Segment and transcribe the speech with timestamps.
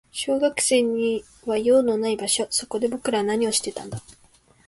[0.11, 2.47] 小学生には用のない場所。
[2.49, 4.01] そこで僕らは何をしていたんだ。